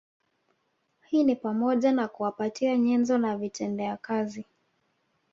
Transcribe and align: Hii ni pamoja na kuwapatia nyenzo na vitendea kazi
Hii 1.01 1.23
ni 1.23 1.35
pamoja 1.35 1.91
na 1.91 2.07
kuwapatia 2.07 2.77
nyenzo 2.77 3.17
na 3.17 3.37
vitendea 3.37 3.97
kazi 3.97 4.45